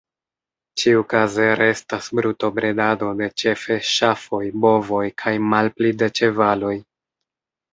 Ĉiukaze 0.83 1.49
restas 1.59 2.07
brutobredado 2.19 3.11
de 3.19 3.29
ĉefe 3.43 3.77
ŝafoj, 3.93 4.43
bovoj, 4.65 5.05
kaj 5.25 5.35
malpli 5.53 5.93
de 6.01 6.11
ĉevaloj. 6.23 6.75